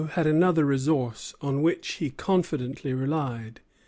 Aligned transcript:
Pouchot 0.01 0.11
had 0.15 0.25
another 0.25 0.65
resource, 0.65 1.35
on 1.41 1.61
which 1.61 1.87
he 1.99 2.09
confidently 2.09 2.91
relied. 2.91 3.59